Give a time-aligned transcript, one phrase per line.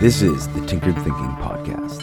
[0.00, 2.02] This is the Tinkered Thinking Podcast.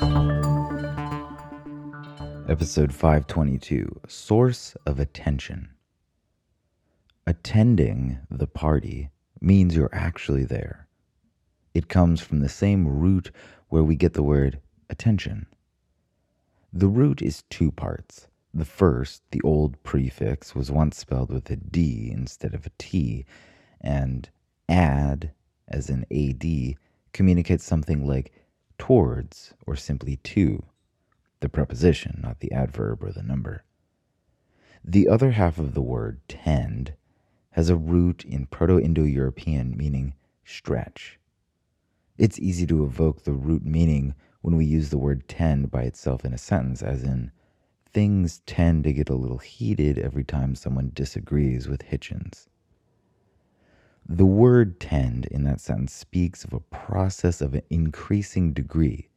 [2.50, 5.70] Episode 522 Source of Attention.
[7.28, 10.88] Attending the party means you're actually there.
[11.76, 13.30] It comes from the same root
[13.70, 15.46] where we get the word attention.
[16.74, 18.28] The root is two parts.
[18.52, 23.28] The first, the old prefix, was once spelled with a D instead of a T,
[23.80, 24.28] and
[24.68, 25.34] ad,
[25.72, 26.76] as in AD,
[27.14, 28.32] communicates something like
[28.78, 30.64] towards or simply to,
[31.40, 33.64] the preposition, not the adverb or the number.
[34.84, 36.94] The other half of the word tend
[37.52, 40.14] has a root in Proto Indo European meaning
[40.46, 41.20] stretch.
[42.18, 46.26] It's easy to evoke the root meaning when we use the word tend by itself
[46.26, 47.32] in a sentence, as in,
[47.86, 52.48] things tend to get a little heated every time someone disagrees with Hitchens.
[54.14, 59.08] The word tend in that sentence speaks of a process of an increasing degree.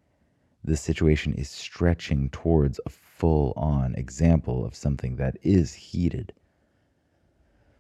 [0.62, 6.33] The situation is stretching towards a full on example of something that is heated.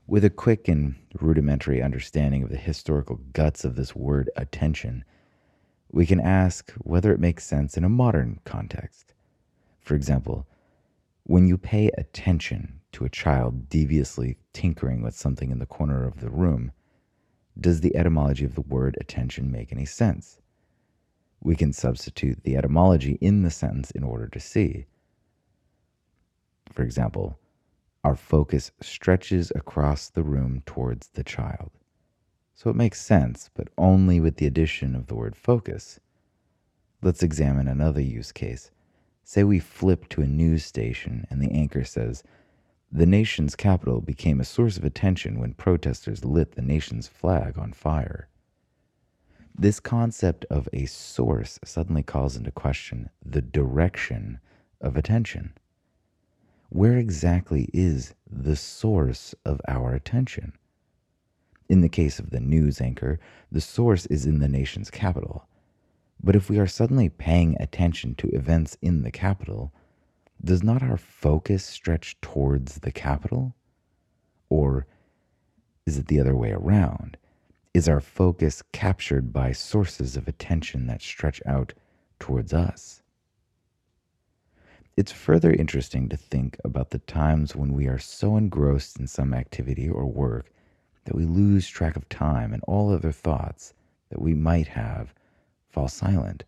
[0.08, 5.04] With a quick and rudimentary understanding of the historical guts of this word attention,
[5.92, 9.14] we can ask whether it makes sense in a modern context.
[9.78, 10.48] For example,
[11.22, 16.18] when you pay attention to a child deviously tinkering with something in the corner of
[16.18, 16.72] the room,
[17.58, 20.40] does the etymology of the word attention make any sense?
[21.40, 24.86] We can substitute the etymology in the sentence in order to see.
[26.72, 27.38] For example,
[28.02, 31.70] our focus stretches across the room towards the child.
[32.54, 36.00] So it makes sense, but only with the addition of the word focus.
[37.02, 38.70] Let's examine another use case.
[39.22, 42.22] Say we flip to a news station and the anchor says,
[42.96, 47.72] the nation's capital became a source of attention when protesters lit the nation's flag on
[47.72, 48.28] fire.
[49.52, 54.38] This concept of a source suddenly calls into question the direction
[54.80, 55.54] of attention.
[56.68, 60.52] Where exactly is the source of our attention?
[61.68, 63.18] In the case of the news anchor,
[63.50, 65.48] the source is in the nation's capital.
[66.22, 69.72] But if we are suddenly paying attention to events in the capital,
[70.42, 73.54] does not our focus stretch towards the capital?
[74.48, 74.86] Or
[75.86, 77.16] is it the other way around?
[77.72, 81.72] Is our focus captured by sources of attention that stretch out
[82.18, 83.02] towards us?
[84.96, 89.34] It's further interesting to think about the times when we are so engrossed in some
[89.34, 90.52] activity or work
[91.04, 93.74] that we lose track of time and all other thoughts
[94.10, 95.12] that we might have
[95.68, 96.44] fall silent.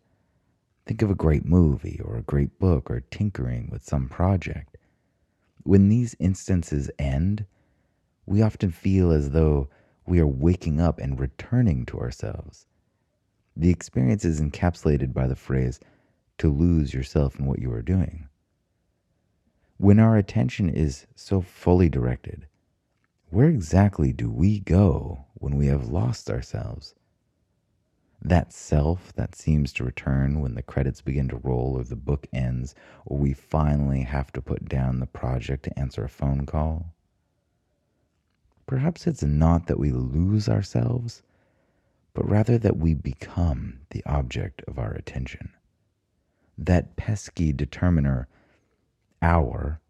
[0.86, 4.76] Think of a great movie or a great book or tinkering with some project.
[5.64, 7.44] When these instances end,
[8.24, 9.68] we often feel as though
[10.06, 12.66] we are waking up and returning to ourselves.
[13.56, 15.80] The experience is encapsulated by the phrase,
[16.38, 18.28] to lose yourself in what you are doing.
[19.78, 22.46] When our attention is so fully directed,
[23.30, 26.94] where exactly do we go when we have lost ourselves?
[28.22, 32.26] That self that seems to return when the credits begin to roll or the book
[32.32, 36.94] ends or we finally have to put down the project to answer a phone call?
[38.66, 41.22] Perhaps it's not that we lose ourselves,
[42.14, 45.50] but rather that we become the object of our attention.
[46.58, 48.26] That pesky determiner,
[49.22, 49.80] our,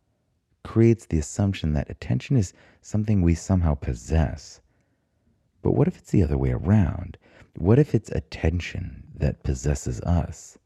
[0.62, 4.60] creates the assumption that attention is something we somehow possess.
[5.62, 7.18] But what if it's the other way around?
[7.56, 10.58] What if it's attention that possesses us?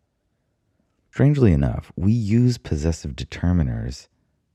[1.10, 4.08] Strangely enough, we use possessive determiners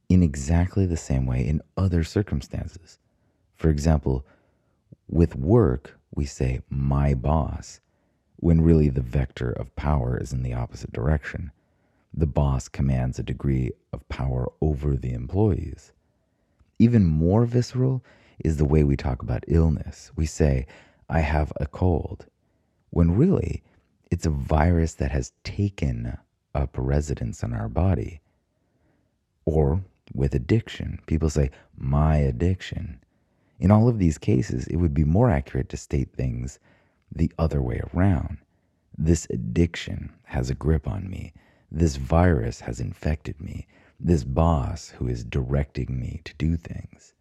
[0.09, 2.97] in exactly the same way in other circumstances.
[3.55, 4.25] For example,
[5.09, 7.79] with work, we say my boss,
[8.37, 11.51] when really the vector of power is in the opposite direction.
[12.13, 15.91] The boss commands a degree of power over the employees.
[16.79, 18.03] Even more visceral
[18.43, 20.11] is the way we talk about illness.
[20.15, 20.67] We say,
[21.09, 22.25] I have a cold,
[22.89, 23.63] when really
[24.11, 26.17] it's a virus that has taken
[26.53, 28.21] up residence in our body.
[29.45, 29.81] Or
[30.13, 32.99] with addiction, people say, my addiction.
[33.59, 36.59] In all of these cases, it would be more accurate to state things
[37.11, 38.37] the other way around.
[38.97, 41.33] This addiction has a grip on me.
[41.71, 43.67] This virus has infected me.
[43.99, 47.13] This boss who is directing me to do things.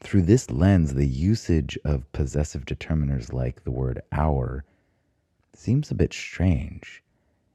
[0.00, 4.64] Through this lens, the usage of possessive determiners like the word our
[5.54, 7.02] seems a bit strange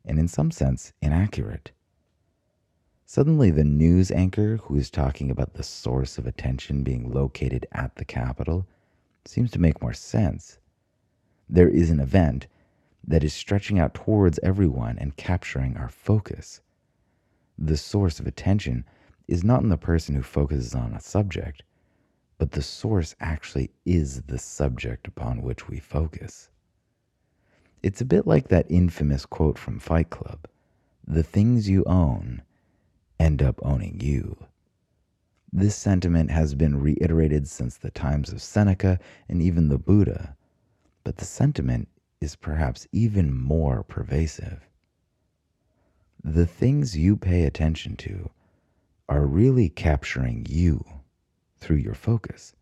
[0.06, 1.72] and, in some sense, inaccurate.
[3.06, 7.96] Suddenly, the news anchor who is talking about the source of attention being located at
[7.96, 8.68] the Capitol
[9.26, 10.60] seems to make more sense.
[11.48, 12.48] There is an event,
[13.06, 16.62] that is stretching out towards everyone and capturing our focus.
[17.58, 18.86] The source of attention
[19.28, 21.64] is not in the person who focuses on a subject,
[22.44, 26.50] but the source actually is the subject upon which we focus.
[27.82, 30.46] It's a bit like that infamous quote from Fight Club
[31.08, 32.42] the things you own
[33.18, 34.36] end up owning you.
[35.54, 39.00] This sentiment has been reiterated since the times of Seneca
[39.30, 40.36] and even the Buddha,
[41.06, 41.88] but the sentiment
[42.20, 44.68] is perhaps even more pervasive.
[46.22, 48.32] The things you pay attention to
[49.08, 50.84] are really capturing you
[51.64, 52.54] through your focus.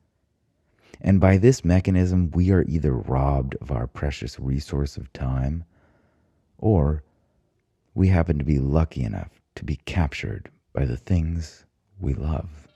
[1.02, 5.64] And by this mechanism, we are either robbed of our precious resource of time,
[6.60, 7.04] or
[7.96, 11.66] we happen to be lucky enough to be captured by the things
[12.00, 12.68] we love.